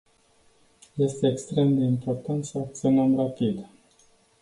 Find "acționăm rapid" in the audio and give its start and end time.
2.57-3.65